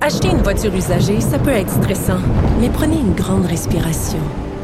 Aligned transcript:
Acheter 0.00 0.30
une 0.30 0.42
voiture 0.42 0.74
usagée, 0.74 1.20
ça 1.20 1.38
peut 1.38 1.50
être 1.50 1.70
stressant, 1.70 2.18
mais 2.60 2.68
prenez 2.70 2.96
une 2.96 3.14
grande 3.14 3.46
respiration. 3.46 4.18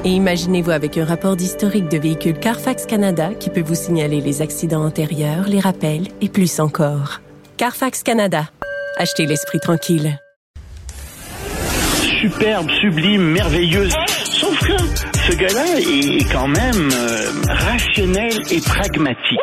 Et 0.05 0.09
imaginez-vous 0.09 0.73
avec 0.73 0.99
un 0.99 1.05
rapport 1.05 1.37
d'historique 1.37 1.89
de 1.89 1.97
véhicule 1.97 2.37
Carfax 2.41 2.87
Canada 2.87 3.31
qui 3.39 3.49
peut 3.49 3.63
vous 3.63 3.77
signaler 3.77 4.21
les 4.21 4.43
accidents 4.43 4.85
antérieurs, 4.85 5.47
les 5.47 5.61
rappels 5.61 6.09
et 6.21 6.29
plus 6.29 6.59
encore. 6.59 7.21
Carfax 7.57 8.03
Canada. 8.03 8.49
Achetez 8.97 9.27
l'esprit 9.27 9.61
tranquille. 9.61 10.19
Superbe, 12.21 12.69
sublime, 12.81 13.23
merveilleuse. 13.23 13.95
Sauf 14.25 14.59
que 14.59 14.77
ce 15.31 15.37
gars-là 15.37 15.79
est 15.79 16.33
quand 16.33 16.49
même 16.49 16.91
euh, 16.93 17.31
rationnel 17.47 18.33
et 18.51 18.61
pragmatique. 18.61 19.39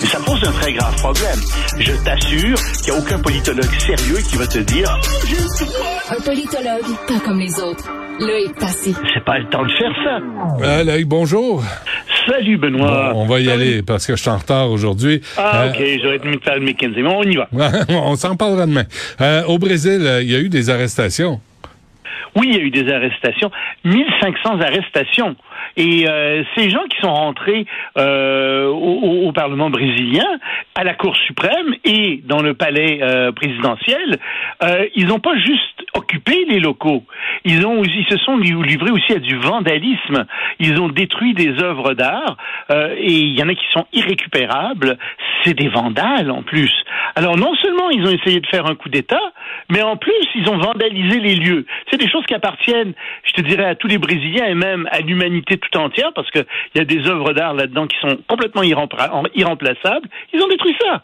Mais 0.00 0.06
ça 0.06 0.18
pose 0.24 0.42
un 0.46 0.52
très 0.52 0.72
grave 0.72 0.94
problème. 0.96 1.38
Je 1.78 1.92
t'assure 2.04 2.56
qu'il 2.82 2.92
n'y 2.92 2.98
a 2.98 3.02
aucun 3.02 3.18
politologue 3.18 3.64
sérieux 3.78 4.18
qui 4.28 4.36
va 4.36 4.46
te 4.46 4.58
dire 4.58 4.98
Un 6.10 6.20
politologue, 6.22 6.96
pas 7.06 7.20
comme 7.24 7.38
les 7.38 7.58
autres. 7.60 7.84
Est 8.20 8.58
passé. 8.60 8.92
c'est 9.14 9.24
pas 9.24 9.38
le 9.38 9.48
temps 9.48 9.64
de 9.64 9.70
faire 9.72 9.92
ça. 10.04 10.18
Euh, 10.62 10.84
Loïc, 10.84 11.06
bonjour. 11.08 11.62
Salut 12.28 12.58
Benoît. 12.58 13.12
on 13.14 13.24
va 13.24 13.40
y 13.40 13.50
aller 13.50 13.82
parce 13.82 14.06
que 14.06 14.14
je 14.14 14.20
suis 14.20 14.30
en 14.30 14.36
retard 14.36 14.70
aujourd'hui. 14.70 15.22
Ah 15.38 15.62
Euh, 15.64 15.70
ok, 15.70 15.82
j'aurais 16.02 16.18
dû 16.18 16.28
me 16.28 16.38
faire 16.38 16.56
le 16.56 16.60
Mackenzie, 16.60 17.00
mais 17.02 17.08
on 17.08 17.22
y 17.22 17.36
va. 17.36 17.48
on 17.88 18.14
s'en 18.16 18.36
parlera 18.36 18.66
demain. 18.66 18.84
Euh, 19.22 19.42
au 19.46 19.58
Brésil, 19.58 20.00
euh, 20.02 20.22
il 20.22 20.30
y 20.30 20.34
a 20.34 20.38
eu 20.38 20.50
des 20.50 20.68
arrestations. 20.68 21.40
Oui, 22.36 22.48
il 22.50 22.56
y 22.56 22.58
a 22.58 22.62
eu 22.62 22.70
des 22.70 22.92
arrestations, 22.92 23.50
1500 23.84 24.60
arrestations. 24.60 25.34
Et 25.76 26.08
euh, 26.08 26.42
ces 26.56 26.70
gens 26.70 26.84
qui 26.90 27.00
sont 27.00 27.12
rentrés 27.12 27.66
euh, 27.96 28.66
au, 28.68 29.28
au 29.28 29.32
Parlement 29.32 29.70
brésilien, 29.70 30.26
à 30.74 30.84
la 30.84 30.94
Cour 30.94 31.16
suprême 31.16 31.74
et 31.84 32.20
dans 32.24 32.42
le 32.42 32.54
palais 32.54 33.00
euh, 33.02 33.32
présidentiel, 33.32 34.18
euh, 34.62 34.86
ils 34.94 35.06
n'ont 35.06 35.20
pas 35.20 35.36
juste 35.36 35.84
occupé 35.94 36.44
les 36.48 36.60
locaux. 36.60 37.04
Ils 37.44 37.66
ont, 37.66 37.82
ils 37.82 38.06
se 38.08 38.16
sont 38.18 38.36
li- 38.36 38.54
livrés 38.62 38.90
aussi 38.90 39.12
à 39.12 39.18
du 39.18 39.36
vandalisme. 39.36 40.26
Ils 40.58 40.80
ont 40.80 40.88
détruit 40.88 41.34
des 41.34 41.62
œuvres 41.62 41.94
d'art 41.94 42.36
euh, 42.70 42.94
et 42.98 43.12
il 43.12 43.38
y 43.38 43.42
en 43.42 43.48
a 43.48 43.54
qui 43.54 43.66
sont 43.72 43.86
irrécupérables. 43.92 44.98
C'est 45.44 45.54
des 45.54 45.68
vandales 45.68 46.30
en 46.30 46.42
plus. 46.42 46.72
Alors 47.16 47.36
non 47.36 47.54
seulement 47.56 47.90
ils 47.90 48.04
ont 48.06 48.10
essayé 48.10 48.40
de 48.40 48.46
faire 48.46 48.66
un 48.66 48.74
coup 48.74 48.88
d'État, 48.88 49.20
mais 49.70 49.82
en 49.82 49.96
plus 49.96 50.12
ils 50.34 50.48
ont 50.48 50.58
vandalisé 50.58 51.18
les 51.20 51.34
lieux. 51.34 51.66
C'est 51.90 51.98
des 51.98 52.08
choses 52.08 52.24
qui 52.26 52.34
appartiennent, 52.34 52.92
je 53.24 53.32
te 53.32 53.40
dirais, 53.40 53.64
à 53.64 53.74
tous 53.74 53.88
les 53.88 53.98
Brésiliens 53.98 54.46
et 54.46 54.54
même 54.54 54.88
à 54.92 55.00
l'humanité 55.00 55.56
tout 55.60 55.78
entière, 55.78 56.12
parce 56.14 56.30
qu'il 56.30 56.44
y 56.74 56.80
a 56.80 56.84
des 56.84 57.06
œuvres 57.08 57.32
d'art 57.32 57.54
là-dedans 57.54 57.86
qui 57.86 57.96
sont 58.00 58.18
complètement 58.26 58.62
irrempla- 58.62 59.10
irremplaçables. 59.34 60.08
Ils 60.32 60.42
ont 60.42 60.48
détruit 60.48 60.76
ça 60.80 61.02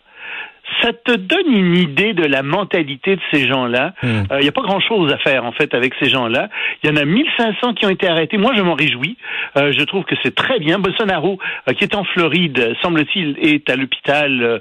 ça 0.83 0.93
te 0.93 1.13
donne 1.13 1.47
une 1.53 1.77
idée 1.77 2.13
de 2.13 2.25
la 2.25 2.43
mentalité 2.43 3.15
de 3.15 3.21
ces 3.33 3.47
gens-là. 3.47 3.95
Il 4.03 4.09
Hmm. 4.09 4.41
n'y 4.43 4.49
a 4.49 4.53
pas 4.53 4.63
grand-chose 4.63 5.13
à 5.13 5.19
faire 5.19 5.45
en 5.45 5.53
fait 5.53 5.73
avec 5.75 5.95
ces 6.01 6.09
gens-là. 6.09 6.49
Il 6.83 6.91
y 6.91 6.93
en 6.93 6.97
a 6.97 7.05
1500 7.05 7.75
qui 7.75 7.87
ont 7.87 7.89
été 7.89 8.09
arrêtés. 8.09 8.37
Moi, 8.37 8.53
je 8.57 8.63
m'en 8.63 8.75
réjouis. 8.75 9.17
Euh, 9.57 9.71
je 9.71 9.85
trouve 9.85 10.03
que 10.05 10.17
c'est 10.25 10.35
très 10.35 10.59
bien. 10.59 10.81
Bolsonaro, 10.81 11.39
euh, 11.69 11.73
qui 11.73 11.85
est 11.85 11.95
en 11.95 12.03
Floride, 12.03 12.75
semble-t-il, 12.83 13.37
est 13.39 13.71
à 13.71 13.77
l'hôpital. 13.77 14.43
euh, 14.43 14.59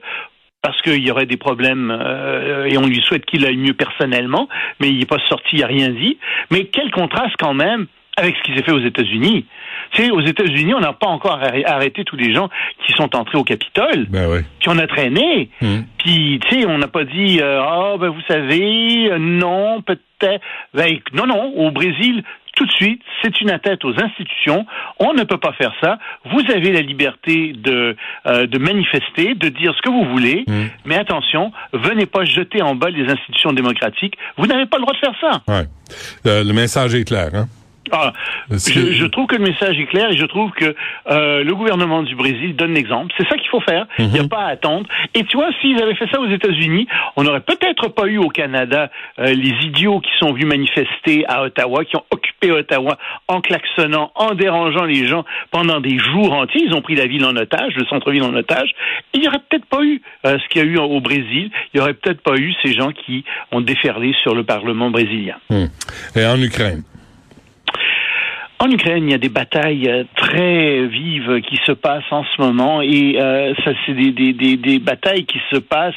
parce 0.61 0.79
qu'il 0.83 1.03
y 1.05 1.09
aurait 1.11 1.25
des 1.25 1.37
problèmes 1.37 1.91
euh, 1.91 2.65
et 2.65 2.77
on 2.77 2.85
lui 2.87 3.01
souhaite 3.03 3.25
qu'il 3.25 3.43
aille 3.45 3.57
mieux 3.57 3.73
personnellement, 3.75 4.47
mais 4.79 4.89
il 4.89 4.97
n'est 4.99 5.05
pas 5.05 5.19
sorti, 5.27 5.47
il 5.57 5.61
n'a 5.61 5.67
rien 5.67 5.89
dit. 5.89 6.17
Mais 6.51 6.65
quel 6.65 6.91
contraste 6.91 7.35
quand 7.39 7.53
même 7.55 7.87
avec 8.17 8.35
ce 8.37 8.43
qui 8.43 8.55
s'est 8.57 8.63
fait 8.63 8.71
aux 8.71 8.79
États-Unis. 8.85 9.45
Tu 9.91 10.03
sais, 10.03 10.11
aux 10.11 10.21
États-Unis, 10.21 10.73
on 10.73 10.79
n'a 10.79 10.93
pas 10.93 11.07
encore 11.07 11.39
arrê- 11.41 11.65
arrêté 11.65 12.03
tous 12.03 12.15
les 12.15 12.33
gens 12.33 12.49
qui 12.85 12.93
sont 12.93 13.15
entrés 13.15 13.37
au 13.37 13.43
Capitole. 13.43 14.05
Ben 14.09 14.27
oui. 14.29 14.39
Puis 14.59 14.69
on 14.69 14.77
a 14.77 14.87
traîné. 14.87 15.49
Hmm. 15.61 15.81
Puis, 15.97 16.39
tu 16.49 16.61
sais, 16.61 16.65
on 16.65 16.77
n'a 16.77 16.87
pas 16.87 17.03
dit, 17.03 17.39
euh, 17.41 17.61
ah, 17.61 17.95
ben 17.99 18.09
vous 18.09 18.21
savez, 18.27 19.11
euh, 19.11 19.17
non, 19.19 19.81
peut-être. 19.81 20.41
Ben, 20.73 20.97
non, 21.13 21.25
non, 21.27 21.53
au 21.55 21.71
Brésil, 21.71 22.23
tout 22.55 22.65
de 22.65 22.71
suite, 22.71 23.01
c'est 23.21 23.41
une 23.41 23.51
atteinte 23.51 23.83
aux 23.83 23.93
institutions. 24.01 24.65
On 24.99 25.13
ne 25.13 25.23
peut 25.23 25.37
pas 25.37 25.51
faire 25.53 25.73
ça. 25.83 25.99
Vous 26.31 26.39
avez 26.53 26.71
la 26.71 26.79
liberté 26.81 27.51
de, 27.53 27.97
euh, 28.27 28.47
de 28.47 28.57
manifester, 28.57 29.35
de 29.35 29.49
dire 29.49 29.73
ce 29.75 29.81
que 29.81 29.89
vous 29.89 30.05
voulez, 30.05 30.45
Hmm. 30.47 30.67
mais 30.85 30.95
attention, 30.95 31.51
venez 31.73 32.05
pas 32.05 32.23
jeter 32.23 32.61
en 32.61 32.73
bas 32.75 32.89
les 32.89 33.11
institutions 33.11 33.51
démocratiques. 33.51 34.17
Vous 34.37 34.47
n'avez 34.47 34.65
pas 34.67 34.77
le 34.77 34.83
droit 34.83 34.93
de 34.93 34.99
faire 34.99 35.15
ça. 35.19 35.41
Ouais. 35.53 35.65
Euh, 36.27 36.43
le 36.45 36.53
message 36.53 36.95
est 36.95 37.03
clair, 37.05 37.29
hein? 37.33 37.47
Ah, 37.91 38.13
je, 38.49 39.05
trouve 39.05 39.27
que 39.27 39.35
le 39.35 39.43
message 39.43 39.79
est 39.79 39.85
clair 39.85 40.09
et 40.09 40.17
je 40.17 40.25
trouve 40.25 40.51
que 40.51 40.75
euh, 41.09 41.43
le 41.43 41.53
gouvernement 41.53 42.03
du 42.03 42.15
Brésil 42.15 42.55
donne 42.55 42.73
l'exemple. 42.73 43.13
C'est 43.17 43.27
ça 43.27 43.37
qu'il 43.37 43.49
faut 43.49 43.61
faire. 43.61 43.85
Il 43.99 44.07
n'y 44.07 44.19
a 44.19 44.27
pas 44.27 44.43
à 44.43 44.47
attendre. 44.49 44.87
Et 45.13 45.23
tu 45.23 45.37
vois, 45.37 45.49
s'ils 45.61 45.81
avaient 45.81 45.95
fait 45.95 46.07
ça 46.11 46.19
aux 46.19 46.29
États-Unis, 46.29 46.87
on 47.15 47.23
n'aurait 47.23 47.41
peut-être 47.41 47.89
pas 47.89 48.07
eu 48.07 48.17
au 48.17 48.29
Canada 48.29 48.89
euh, 49.19 49.27
les 49.27 49.53
idiots 49.67 49.99
qui 49.99 50.11
sont 50.19 50.33
venus 50.33 50.47
manifester 50.47 51.25
à 51.27 51.43
Ottawa, 51.43 51.85
qui 51.85 51.95
ont 51.95 52.03
occupé 52.09 52.51
Ottawa 52.51 52.97
en 53.27 53.41
klaxonnant, 53.41 54.11
en 54.15 54.33
dérangeant 54.33 54.85
les 54.85 55.07
gens 55.07 55.23
pendant 55.51 55.79
des 55.79 55.97
jours 55.97 56.33
entiers. 56.33 56.63
Ils 56.65 56.73
ont 56.73 56.81
pris 56.81 56.95
la 56.95 57.05
ville 57.05 57.25
en 57.25 57.35
otage, 57.35 57.75
le 57.75 57.85
centre-ville 57.85 58.23
en 58.23 58.33
otage. 58.33 58.71
Il 59.13 59.21
n'y 59.21 59.27
aurait 59.27 59.41
peut-être 59.49 59.65
pas 59.65 59.83
eu 59.83 60.01
euh, 60.25 60.37
ce 60.39 60.49
qu'il 60.49 60.61
y 60.61 60.65
a 60.65 60.67
eu 60.67 60.77
au 60.77 60.99
Brésil. 61.01 61.51
Il 61.73 61.77
n'y 61.77 61.81
aurait 61.81 61.93
peut-être 61.93 62.21
pas 62.21 62.35
eu 62.35 62.53
ces 62.63 62.73
gens 62.73 62.91
qui 62.91 63.23
ont 63.51 63.61
déferlé 63.61 64.13
sur 64.23 64.33
le 64.33 64.43
Parlement 64.43 64.89
brésilien. 64.89 65.35
Hmm. 65.49 65.65
Et 66.15 66.25
en 66.25 66.41
Ukraine? 66.41 66.83
En 68.57 68.71
Ukraine, 68.71 69.09
il 69.09 69.11
y 69.11 69.13
a 69.13 69.17
des 69.17 69.29
batailles 69.29 69.89
euh, 69.89 70.05
très 70.15 70.87
vives 70.87 71.41
qui 71.41 71.59
se 71.65 71.73
passent 71.73 72.09
en 72.11 72.23
ce 72.23 72.41
moment 72.41 72.81
et 72.81 73.17
euh, 73.19 73.53
ça 73.65 73.71
c'est 73.85 73.93
des, 73.93 74.11
des, 74.11 74.31
des, 74.31 74.55
des 74.55 74.79
batailles 74.79 75.25
qui 75.25 75.41
se 75.51 75.57
passent 75.57 75.93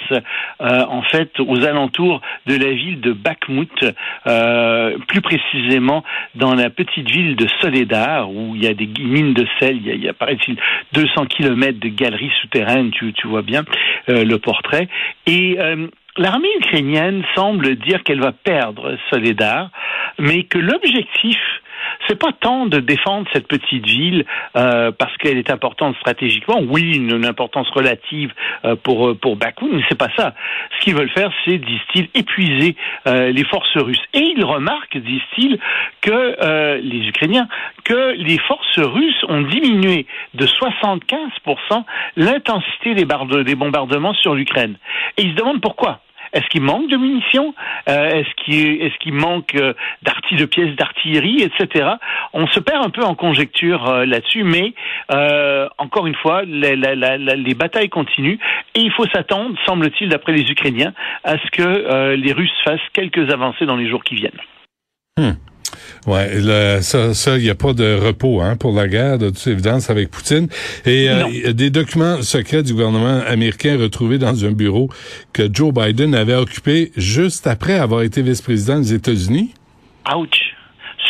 euh, 0.60 0.84
en 0.88 1.02
fait 1.02 1.38
aux 1.38 1.64
alentours 1.64 2.20
de 2.46 2.56
la 2.56 2.72
ville 2.72 3.00
de 3.00 3.12
Bakhmut, 3.12 3.84
euh, 4.26 4.98
plus 5.06 5.20
précisément 5.20 6.02
dans 6.34 6.54
la 6.54 6.69
petite 6.69 7.08
ville 7.08 7.36
de 7.36 7.46
Soledar 7.60 8.28
où 8.28 8.56
il 8.56 8.64
y 8.64 8.66
a 8.66 8.75
des 8.75 8.88
mines 8.98 9.34
de 9.34 9.46
sel, 9.60 9.76
il 9.76 9.86
y 9.86 9.90
a, 9.92 9.94
il 9.94 10.04
y 10.04 10.08
a 10.08 10.12
paraît-il 10.12 10.56
200 10.94 11.26
kilomètres 11.26 11.78
de 11.78 11.88
galeries 11.88 12.32
souterraines, 12.42 12.90
tu, 12.90 13.12
tu 13.12 13.28
vois 13.28 13.42
bien 13.42 13.62
euh, 14.08 14.25
le 14.25 14.38
portrait. 14.38 14.88
Et 15.26 15.58
euh, 15.60 15.86
L'armée 16.19 16.48
ukrainienne 16.58 17.22
semble 17.36 17.76
dire 17.76 18.02
qu'elle 18.02 18.20
va 18.20 18.32
perdre 18.32 18.96
Soledar, 19.08 19.70
mais 20.19 20.42
que 20.42 20.58
l'objectif 20.58 21.38
c'est 22.06 22.18
pas 22.18 22.32
tant 22.32 22.66
de 22.66 22.80
défendre 22.80 23.26
cette 23.32 23.48
petite 23.48 23.86
ville 23.86 24.24
euh, 24.56 24.90
parce 24.92 25.16
qu'elle 25.18 25.38
est 25.38 25.50
importante 25.50 25.96
stratégiquement. 25.96 26.60
Oui, 26.60 26.96
une, 26.96 27.24
importance 27.24 27.68
relative 27.70 28.32
euh, 28.64 28.76
pour 28.76 29.16
pour 29.18 29.36
Bakou, 29.36 29.68
mais 29.70 29.82
c'est 29.88 29.98
pas 29.98 30.08
ça. 30.16 30.34
Ce 30.78 30.84
qu'ils 30.84 30.94
veulent 30.94 31.10
faire, 31.10 31.30
c'est, 31.44 31.58
disent-ils, 31.58 32.08
épuiser 32.14 32.76
euh, 33.06 33.30
les 33.30 33.44
forces 33.44 33.76
russes. 33.76 34.02
Et 34.14 34.34
ils 34.36 34.44
remarquent, 34.44 34.96
disent-ils, 34.96 35.58
que 36.00 36.36
euh, 36.42 36.78
les 36.82 37.08
Ukrainiens, 37.08 37.48
que 37.84 38.14
les 38.16 38.38
forces 38.38 38.78
russes 38.78 39.24
ont 39.28 39.42
diminué 39.42 40.06
de 40.34 40.46
75% 40.46 41.84
l'intensité 42.16 42.94
des, 42.94 43.06
des 43.44 43.54
bombardements 43.54 44.14
sur 44.14 44.34
l'Ukraine. 44.34 44.76
Et 45.16 45.22
ils 45.22 45.32
se 45.32 45.36
demandent 45.36 45.60
pourquoi. 45.60 46.00
Est-ce 46.32 46.46
qu'il 46.48 46.62
manque 46.62 46.88
de 46.88 46.96
munitions? 46.96 47.54
Euh, 47.88 48.22
Est-ce 48.22 48.98
qu'il 48.98 49.14
manque 49.14 49.54
euh, 49.54 49.72
de 50.32 50.44
pièces 50.44 50.76
d'artillerie, 50.76 51.42
etc. 51.42 51.88
On 52.32 52.46
se 52.46 52.60
perd 52.60 52.84
un 52.84 52.90
peu 52.90 53.02
en 53.02 53.14
conjecture 53.14 53.88
euh, 53.88 54.04
là-dessus, 54.04 54.44
mais 54.44 54.75
encore 55.78 56.06
une 56.06 56.14
fois, 56.14 56.42
les 56.44 57.54
batailles 57.54 57.88
continuent 57.88 58.38
et 58.75 58.80
il 58.80 58.92
faut 58.92 59.06
s'attendre, 59.06 59.56
semble-t-il, 59.66 60.08
d'après 60.08 60.32
les 60.32 60.50
Ukrainiens, 60.50 60.92
à 61.25 61.36
ce 61.38 61.50
que 61.50 62.14
les 62.14 62.32
Russes 62.32 62.50
fassent 62.64 62.81
quelques 62.92 63.32
avancées 63.32 63.66
dans 63.66 63.76
les 63.76 63.88
jours 63.88 64.04
qui 64.04 64.14
viennent. 64.14 65.36
Ouais, 66.06 66.30
le- 66.40 66.80
ça, 66.82 67.14
ça, 67.14 67.36
il 67.36 67.42
n'y 67.44 67.50
a 67.50 67.54
pas 67.54 67.72
de 67.72 67.94
repos 67.96 68.40
hein, 68.40 68.56
pour 68.56 68.72
la 68.75 68.88
guerre, 68.88 69.19
de 69.19 69.30
toute 69.30 69.46
évidence, 69.46 69.90
avec 69.90 70.10
Poutine. 70.10 70.48
Et 70.86 71.08
euh, 71.10 71.52
des 71.52 71.70
documents 71.70 72.22
secrets 72.22 72.62
du 72.62 72.72
gouvernement 72.72 73.20
américain 73.26 73.76
retrouvés 73.78 74.19
dans 74.19 74.44
un 74.44 74.52
bureau 74.52 74.88
que 75.32 75.48
Joe 75.52 75.72
Biden 75.72 76.14
avait 76.14 76.34
occupé 76.34 76.92
juste 76.96 77.46
après 77.46 77.78
avoir 77.78 78.02
été 78.02 78.22
vice-président 78.22 78.78
des 78.80 78.94
États-Unis. 78.94 79.52
Ouch! 80.16 80.28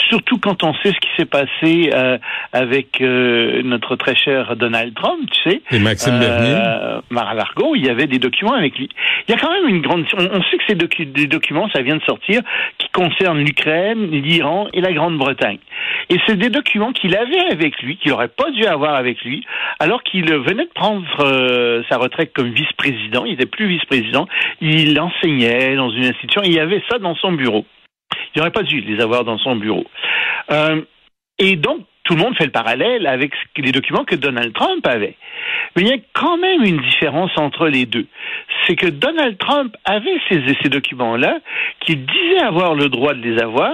Surtout 0.09 0.39
quand 0.39 0.63
on 0.65 0.75
sait 0.75 0.93
ce 0.93 1.01
qui 1.01 1.09
s'est 1.17 1.27
passé 1.27 1.91
euh, 1.93 2.19
avec 2.53 3.01
euh, 3.01 3.63
notre 3.63 3.97
très 3.97 4.17
cher 4.17 4.57
Donald 4.57 4.95
Trump, 4.95 5.29
tu 5.31 5.51
sais. 5.51 5.63
Et 5.71 5.79
Maxime 5.79 6.19
Bernier. 6.19 6.57
Mar-a-Lago, 7.11 7.75
il 7.75 7.87
y 7.87 7.91
avait 7.91 8.07
des 8.07 8.19
documents 8.19 8.55
avec 8.55 8.77
lui. 8.79 8.89
Il 9.27 9.33
y 9.33 9.35
a 9.35 9.39
quand 9.39 9.53
même 9.53 9.69
une 9.69 9.81
grande... 9.81 10.05
On, 10.17 10.43
sait 10.43 10.59
que 10.59 10.65
ces 10.69 10.75
des 10.75 11.27
documents, 11.27 11.69
ça 11.71 11.83
vient 11.83 11.97
de 11.97 12.03
sortir, 12.03 12.41
qui 12.79 12.89
concernent 12.91 13.41
l'Ukraine, 13.41 14.11
l'Iran 14.11 14.69
et 14.73 14.81
la 14.81 14.93
Grande-Bretagne. 14.93 15.59
Et 16.11 16.17
c'est 16.27 16.37
des 16.37 16.51
documents 16.51 16.93
qu'il 16.93 17.17
avait 17.17 17.51
avec 17.51 17.81
lui, 17.83 17.97
qu'il 17.97 18.11
n'aurait 18.11 18.29
pas 18.29 18.51
dû 18.51 18.65
avoir 18.65 18.95
avec 18.95 19.23
lui, 19.23 19.45
alors 19.79 20.03
qu'il 20.03 20.25
venait 20.33 20.65
de 20.65 20.73
prendre 20.75 21.05
sa 21.89 21.97
retraite 21.99 22.33
comme 22.35 22.51
vice-président. 22.51 23.25
Il 23.25 23.33
n'était 23.33 23.47
plus 23.47 23.67
vice-président. 23.67 24.27
Il 24.61 24.99
enseignait 25.01 25.77
dans 25.77 25.91
une 25.91 26.07
institution. 26.07 26.43
il 26.45 26.53
y 26.53 26.61
avait 26.61 26.83
ça 26.91 26.99
dans 26.99 27.15
son 27.15 27.33
bureau. 27.33 27.65
Il 28.35 28.39
n'aurait 28.39 28.51
pas 28.51 28.63
dû 28.63 28.81
les 28.81 29.01
avoir 29.03 29.25
dans 29.25 29.39
son 29.39 29.57
bureau. 29.57 29.85
Euh, 30.51 30.83
et 31.39 31.57
donc, 31.57 31.85
tout 32.05 32.15
le 32.15 32.23
monde 32.23 32.37
fait 32.37 32.47
le 32.47 32.51
parallèle 32.51 33.07
avec 33.07 33.33
les 33.57 33.71
documents 33.71 34.05
que 34.05 34.17
Donald 34.17 34.55
Trump 34.55 34.87
avait. 34.87 35.17
Mais 35.77 35.83
il 35.83 35.89
y 35.89 35.93
a 35.93 35.99
quand 36.15 36.39
même 36.39 36.65
une 36.65 36.81
différence 36.81 37.31
entre 37.37 37.69
les 37.69 37.85
deux. 37.85 38.07
C'est 38.67 38.77
que 38.77 38.87
Donald 38.87 39.37
Trump 39.39 39.77
avait 39.85 40.19
ces, 40.29 40.69
documents-là, 40.69 41.39
qu'il 41.81 42.07
disait 42.07 42.41
avoir 42.41 42.75
le 42.75 42.89
droit 42.89 43.13
de 43.13 43.21
les 43.21 43.41
avoir, 43.41 43.73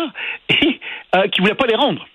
et 0.48 0.80
euh, 1.14 1.28
qu'il 1.28 1.42
ne 1.42 1.48
voulait 1.48 1.54
pas 1.54 1.66
les 1.66 1.76
rendre 1.76 2.06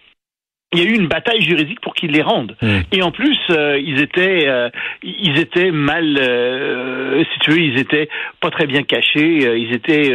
il 0.74 0.80
y 0.80 0.82
a 0.84 0.86
eu 0.86 0.94
une 0.94 1.08
bataille 1.08 1.42
juridique 1.42 1.82
pour 1.82 1.96
qu'ils 1.96 2.12
les 2.12 2.22
rendent. 2.22 2.56
Hmm. 2.62 2.82
Et 2.92 3.02
en 3.02 3.12
plus, 3.12 3.38
euh, 3.50 3.80
ils 3.80 4.00
étaient, 4.02 4.48
euh, 4.48 4.70
ils 5.02 5.40
étaient 5.40 5.72
mal, 5.72 6.18
euh, 6.20 7.24
si 7.34 7.40
tu 7.40 7.52
veux, 7.52 7.60
ils 7.60 7.80
étaient 7.80 8.08
pas 8.40 8.52
très 8.52 8.68
bien 8.68 8.84
cachés. 8.84 9.60
ils 9.60 9.74
étaient 9.74 10.14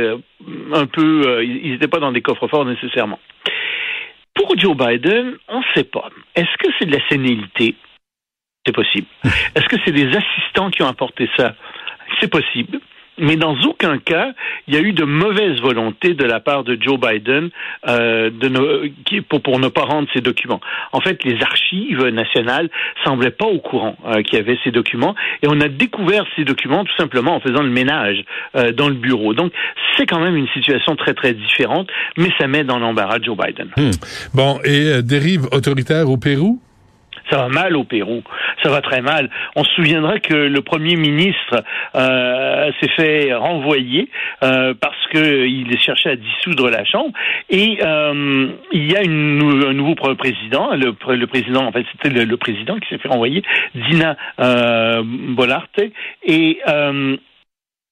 un 0.72 0.86
peu, 0.86 1.44
ils 1.44 1.72
n'étaient 1.72 1.88
pas 1.88 1.98
dans 1.98 2.12
des 2.12 2.22
coffres 2.22 2.46
forts 2.48 2.64
nécessairement. 2.64 3.18
Pour 4.34 4.56
Joe 4.58 4.76
Biden, 4.76 5.34
on 5.48 5.58
ne 5.58 5.64
sait 5.74 5.84
pas. 5.84 6.08
Est-ce 6.34 6.56
que 6.58 6.72
c'est 6.78 6.86
de 6.86 6.92
la 6.96 7.08
sénilité? 7.08 7.74
C'est 8.66 8.74
possible. 8.74 9.06
Est-ce 9.24 9.66
que 9.66 9.76
c'est 9.84 9.92
des 9.92 10.08
assistants 10.16 10.70
qui 10.70 10.82
ont 10.82 10.88
apporté 10.88 11.28
ça? 11.36 11.54
C'est 12.20 12.30
possible 12.30 12.80
mais 13.18 13.36
dans 13.36 13.56
aucun 13.62 13.98
cas, 13.98 14.32
il 14.66 14.74
y 14.74 14.76
a 14.76 14.80
eu 14.80 14.92
de 14.92 15.04
mauvaise 15.04 15.60
volonté 15.60 16.14
de 16.14 16.24
la 16.24 16.40
part 16.40 16.64
de 16.64 16.76
Joe 16.80 16.98
Biden 16.98 17.50
euh, 17.88 18.30
de 18.30 19.20
pour, 19.28 19.42
pour, 19.42 19.58
ne 19.58 19.68
pas 19.68 19.82
rendre 19.82 20.08
ces 20.12 20.20
documents. 20.20 20.60
En 20.92 21.00
fait, 21.00 21.22
les 21.24 21.40
archives 21.42 22.04
nationales 22.08 22.70
semblaient 23.04 23.30
pas 23.30 23.46
au 23.46 23.58
courant 23.58 23.96
euh, 24.06 24.22
qu'il 24.22 24.38
y 24.38 24.40
avait 24.40 24.58
ces 24.64 24.70
documents, 24.70 25.14
et 25.42 25.46
on 25.48 25.60
a 25.60 25.68
découvert 25.68 26.24
ces 26.36 26.44
documents 26.44 26.84
tout 26.84 26.96
simplement 26.96 27.36
en 27.36 27.40
faisant 27.40 27.62
le 27.62 27.70
ménage 27.70 28.24
euh, 28.56 28.72
dans 28.72 28.88
le 28.88 28.94
bureau. 28.94 29.34
Donc, 29.34 29.52
c'est 29.96 30.06
quand 30.06 30.20
même 30.20 30.36
une 30.36 30.48
situation 30.48 30.96
très 30.96 31.14
très 31.14 31.34
différente, 31.34 31.88
mais 32.16 32.28
ça 32.38 32.46
met 32.46 32.64
dans 32.64 32.78
l'embarras 32.78 33.18
Joe 33.22 33.36
Biden. 33.36 33.68
Hmm. 33.76 33.90
Bon, 34.34 34.58
et 34.64 34.92
euh, 34.92 35.02
dérive 35.02 35.46
autoritaire 35.52 36.08
au 36.08 36.16
Pérou? 36.16 36.60
Ça 37.30 37.38
va 37.38 37.48
mal 37.48 37.76
au 37.76 37.84
Pérou. 37.84 38.22
Ça 38.62 38.70
va 38.70 38.80
très 38.80 39.00
mal. 39.00 39.30
On 39.56 39.64
se 39.64 39.72
souviendra 39.74 40.18
que 40.18 40.34
le 40.34 40.60
Premier 40.62 40.96
ministre 40.96 41.62
euh, 41.94 42.70
s'est 42.80 42.88
fait 42.88 43.34
renvoyer 43.34 44.08
euh, 44.42 44.74
parce 44.78 45.06
qu'il 45.10 45.78
cherchait 45.78 46.10
à 46.10 46.16
dissoudre 46.16 46.70
la 46.70 46.84
Chambre. 46.84 47.12
Et 47.50 47.78
euh, 47.82 48.48
il 48.72 48.90
y 48.90 48.96
a 48.96 49.02
une, 49.02 49.64
un 49.66 49.72
nouveau 49.72 49.94
président. 49.94 50.74
Le, 50.74 50.94
le 51.14 51.26
président, 51.26 51.64
en 51.64 51.72
fait, 51.72 51.84
c'était 51.92 52.24
le, 52.24 52.36
président 52.36 52.78
qui 52.78 52.88
s'est 52.88 52.98
fait 52.98 53.08
renvoyer, 53.08 53.42
Dina 53.74 54.16
euh, 54.40 55.02
Bolarte. 55.04 55.80
Et 56.24 56.58
euh, 56.68 57.16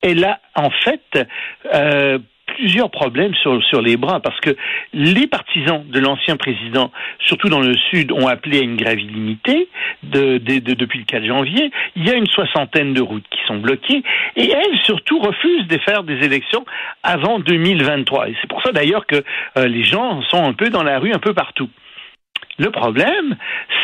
elle 0.02 0.25
a, 0.25 0.40
en 0.55 0.70
fait, 0.70 1.26
euh, 1.73 2.19
plusieurs 2.54 2.90
problèmes 2.90 3.34
sur, 3.34 3.62
sur 3.64 3.81
les 3.81 3.96
bras 3.96 4.20
parce 4.20 4.38
que 4.40 4.56
les 4.93 5.26
partisans 5.26 5.84
de 5.87 6.00
l'ancien 6.00 6.37
président, 6.37 6.90
surtout 7.20 7.49
dans 7.49 7.60
le 7.60 7.75
Sud, 7.90 8.12
ont 8.12 8.28
appelé 8.28 8.60
à 8.60 8.62
une 8.62 8.76
grève 8.76 9.00
illimitée 9.00 9.69
de, 10.02 10.38
depuis 10.38 11.00
le 11.00 11.04
4 11.04 11.25
janvier. 11.25 11.70
Il 11.96 12.06
y 12.06 12.10
a 12.10 12.14
une 12.14 12.26
soixantaine 12.26 12.94
de 12.94 13.00
routes 13.00 13.25
qui 13.31 13.40
sont 13.46 13.58
bloquées 13.58 14.02
et 14.37 14.50
elle, 14.50 14.78
surtout, 14.84 15.19
refuse 15.19 15.66
de 15.69 15.78
faire 15.78 16.02
des 16.04 16.25
élections 16.25 16.64
avant 17.02 17.38
2023. 17.38 18.28
Et 18.28 18.37
c'est 18.40 18.49
pour 18.49 18.62
ça 18.62 18.72
d'ailleurs 18.72 19.06
que 19.06 19.22
euh, 19.56 19.66
les 19.66 19.82
gens 19.82 20.22
sont 20.22 20.44
un 20.44 20.52
peu 20.52 20.70
dans 20.70 20.82
la 20.82 20.99
rue, 20.99 21.12
un 21.12 21.19
peu 21.19 21.34
partout. 21.34 21.70
Le 22.58 22.70
problème, 22.70 23.37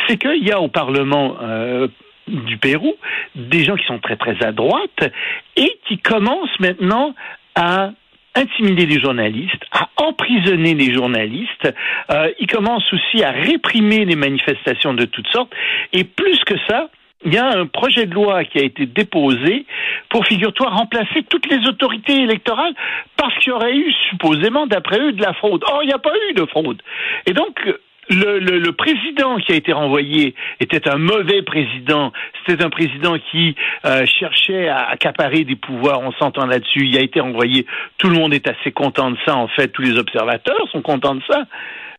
c'est 0.07 0.17
qu'il 0.17 0.47
y 0.47 0.51
a 0.51 0.59
au 0.59 0.67
Parlement 0.67 1.37
euh, 1.41 1.87
du 2.27 2.57
Pérou 2.57 2.93
des 3.35 3.63
gens 3.63 3.75
qui 3.75 3.85
sont 3.85 3.99
très 3.99 4.15
très 4.15 4.43
à 4.43 4.51
droite 4.51 5.11
et 5.55 5.79
qui 5.87 5.97
commencent 5.97 6.59
maintenant 6.59 7.15
à 7.55 7.91
intimider 8.35 8.85
les 8.85 8.99
journalistes, 8.99 9.63
à 9.71 9.89
emprisonner 9.97 10.73
les 10.73 10.93
journalistes. 10.93 11.73
Euh, 12.11 12.31
il 12.39 12.47
commence 12.47 12.83
aussi 12.93 13.23
à 13.23 13.31
réprimer 13.31 14.05
les 14.05 14.15
manifestations 14.15 14.93
de 14.93 15.05
toutes 15.05 15.27
sortes. 15.27 15.51
Et 15.93 16.03
plus 16.03 16.39
que 16.45 16.55
ça, 16.67 16.89
il 17.25 17.33
y 17.33 17.37
a 17.37 17.49
un 17.49 17.65
projet 17.65 18.05
de 18.05 18.13
loi 18.13 18.45
qui 18.45 18.59
a 18.59 18.63
été 18.63 18.85
déposé 18.85 19.65
pour, 20.09 20.25
figure-toi, 20.25 20.69
remplacer 20.69 21.23
toutes 21.29 21.47
les 21.47 21.67
autorités 21.67 22.21
électorales 22.21 22.73
parce 23.17 23.37
qu'il 23.39 23.49
y 23.49 23.51
aurait 23.51 23.75
eu, 23.75 23.91
supposément, 24.09 24.67
d'après 24.67 24.99
eux, 24.99 25.11
de 25.11 25.21
la 25.21 25.33
fraude. 25.33 25.63
Or, 25.67 25.83
il 25.83 25.87
n'y 25.87 25.93
a 25.93 25.99
pas 25.99 26.13
eu 26.29 26.33
de 26.33 26.45
fraude. 26.45 26.81
Et 27.25 27.33
donc, 27.33 27.59
le, 28.09 28.39
le, 28.39 28.59
le, 28.59 28.71
président 28.71 29.37
qui 29.37 29.51
a 29.51 29.55
été 29.55 29.71
renvoyé 29.71 30.35
était 30.59 30.89
un 30.89 30.97
mauvais 30.97 31.41
président. 31.43 32.11
C'était 32.45 32.63
un 32.63 32.69
président 32.69 33.17
qui 33.31 33.55
euh, 33.85 34.05
cherchait 34.05 34.67
à 34.67 34.89
accaparer 34.89 35.43
des 35.43 35.55
pouvoirs. 35.55 36.01
On 36.01 36.11
s'entend 36.13 36.45
là-dessus. 36.45 36.85
Il 36.85 36.97
a 36.97 37.01
été 37.01 37.19
renvoyé. 37.19 37.65
Tout 37.97 38.09
le 38.09 38.15
monde 38.15 38.33
est 38.33 38.47
assez 38.47 38.71
content 38.71 39.11
de 39.11 39.17
ça. 39.25 39.35
En 39.35 39.47
fait, 39.47 39.67
tous 39.69 39.81
les 39.81 39.97
observateurs 39.97 40.67
sont 40.71 40.81
contents 40.81 41.15
de 41.15 41.21
ça. 41.29 41.45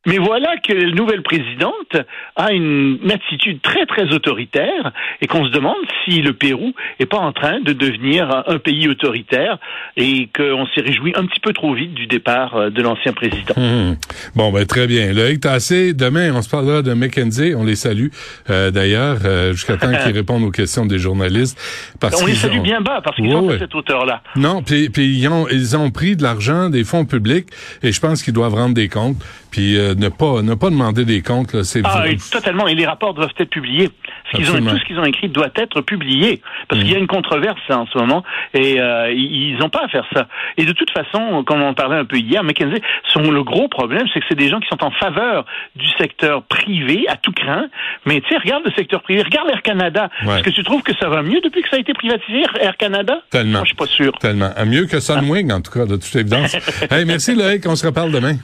Mais 0.06 0.16
voilà 0.16 0.56
que 0.66 0.72
la 0.72 0.94
nouvelle 0.94 1.22
présidente 1.22 1.94
a 2.34 2.52
une, 2.52 2.98
attitude 3.10 3.60
très 3.60 3.84
très 3.84 4.04
autoritaire 4.14 4.92
et 5.20 5.26
qu'on 5.26 5.44
se 5.44 5.50
demande 5.50 5.76
si 6.04 6.22
le 6.22 6.32
Pérou 6.32 6.72
est 6.98 7.06
pas 7.06 7.18
en 7.18 7.32
train 7.32 7.60
de 7.60 7.74
devenir 7.74 8.44
un 8.46 8.58
pays 8.58 8.88
autoritaire 8.88 9.58
et 9.98 10.30
qu'on 10.34 10.66
s'est 10.74 10.80
réjoui 10.80 11.12
un 11.16 11.26
petit 11.26 11.40
peu 11.40 11.52
trop 11.52 11.74
vite 11.74 11.92
du 11.92 12.06
départ 12.06 12.56
euh, 12.56 12.70
de 12.70 12.80
l'ancien 12.80 13.12
président. 13.12 13.54
Hum. 13.58 13.96
Bon, 14.34 14.50
ben 14.50 14.64
très 14.64 14.86
bien. 14.86 15.12
Loïc 15.12 15.44
assez 15.44 15.92
Demain, 15.92 16.32
on 16.34 16.40
se 16.40 16.48
parlera 16.48 16.80
de 16.80 16.94
McKenzie. 16.94 17.54
On 17.54 17.64
les 17.64 17.76
salue 17.76 18.08
euh, 18.48 18.70
d'ailleurs 18.70 19.18
euh, 19.26 19.52
jusqu'à 19.52 19.76
temps 19.76 19.92
qu'ils 19.92 20.12
répondent 20.14 20.44
aux 20.44 20.50
questions 20.50 20.86
des 20.86 20.98
journalistes. 20.98 21.58
Parce 22.00 22.22
on 22.22 22.26
les 22.26 22.34
salue 22.34 22.60
bien 22.60 22.80
bas 22.80 23.02
parce 23.04 23.16
qu'ils 23.16 23.30
sont 23.30 23.50
à 23.50 23.58
cette 23.58 23.74
hauteur-là. 23.74 24.22
Non, 24.36 24.62
puis, 24.62 24.88
puis 24.88 25.18
ils, 25.18 25.28
ont, 25.28 25.46
ils 25.48 25.76
ont 25.76 25.90
pris 25.90 26.16
de 26.16 26.22
l'argent 26.22 26.70
des 26.70 26.84
fonds 26.84 27.04
publics 27.04 27.48
et 27.82 27.92
je 27.92 28.00
pense 28.00 28.22
qu'ils 28.22 28.34
doivent 28.34 28.54
rendre 28.54 28.74
des 28.74 28.88
comptes. 28.88 29.22
Puis 29.50 29.76
euh, 29.76 29.89
ne 29.94 30.08
pas 30.08 30.42
ne 30.42 30.54
pas 30.54 30.70
demander 30.70 31.04
des 31.04 31.22
comptes, 31.22 31.54
là, 31.54 31.64
c'est 31.64 31.82
ah, 31.84 32.04
totalement. 32.30 32.66
Et 32.68 32.74
les 32.74 32.86
rapports 32.86 33.14
doivent 33.14 33.32
être 33.38 33.50
publiés. 33.50 33.88
Ce 34.30 34.36
qu'ils 34.36 34.50
ont, 34.50 34.58
tout 34.58 34.78
ce 34.78 34.84
qu'ils 34.84 34.98
ont 34.98 35.04
écrit 35.04 35.28
doit 35.28 35.50
être 35.56 35.80
publié 35.80 36.40
parce 36.68 36.80
qu'il 36.80 36.90
y 36.90 36.94
a 36.94 36.98
mm. 36.98 37.02
une 37.02 37.06
controverse 37.08 37.58
en 37.68 37.86
ce 37.86 37.98
moment 37.98 38.22
et 38.54 38.80
euh, 38.80 39.12
ils 39.12 39.56
n'ont 39.58 39.70
pas 39.70 39.84
à 39.84 39.88
faire 39.88 40.06
ça. 40.14 40.28
Et 40.56 40.64
de 40.64 40.72
toute 40.72 40.90
façon, 40.90 41.42
comme 41.44 41.62
on 41.62 41.68
en 41.68 41.74
parlait 41.74 41.96
un 41.96 42.04
peu 42.04 42.16
hier, 42.16 42.44
McKenzie, 42.44 42.80
son 43.12 43.30
le 43.30 43.42
gros 43.42 43.68
problème, 43.68 44.06
c'est 44.12 44.20
que 44.20 44.26
c'est 44.28 44.38
des 44.38 44.48
gens 44.48 44.60
qui 44.60 44.68
sont 44.68 44.82
en 44.84 44.90
faveur 44.90 45.44
du 45.76 45.86
secteur 45.98 46.42
privé 46.44 47.06
à 47.08 47.16
tout 47.16 47.32
craint. 47.32 47.66
Mais 48.06 48.20
tu 48.20 48.28
sais, 48.28 48.38
regarde 48.38 48.64
le 48.64 48.72
secteur 48.72 49.02
privé, 49.02 49.22
regarde 49.22 49.48
Air 49.50 49.62
Canada. 49.62 50.10
Est-ce 50.22 50.42
que 50.42 50.50
tu 50.50 50.62
trouves 50.62 50.82
que 50.82 50.96
ça 50.98 51.08
va 51.08 51.22
mieux 51.22 51.40
depuis 51.42 51.62
que 51.62 51.68
ça 51.68 51.76
a 51.76 51.80
été 51.80 51.92
privatisé, 51.92 52.42
Air 52.60 52.76
Canada? 52.76 53.22
Tellement. 53.30 53.58
Moi, 53.58 53.62
je 53.62 53.68
suis 53.68 53.76
pas 53.76 53.86
sûr. 53.86 54.12
Tellement. 54.18 54.50
Mieux 54.66 54.86
que 54.86 55.00
Sunwing, 55.00 55.52
en 55.52 55.60
tout 55.60 55.72
cas, 55.72 55.86
de 55.86 55.96
toute 55.96 56.14
évidence. 56.14 56.54
hey, 56.90 57.04
merci 57.04 57.34
Loïc, 57.34 57.66
on 57.66 57.76
se 57.76 57.86
reparle 57.86 58.12
demain. 58.12 58.36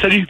Salut. 0.00 0.26